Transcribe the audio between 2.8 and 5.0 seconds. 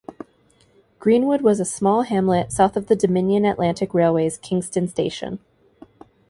the Dominion Atlantic Railway's Kingston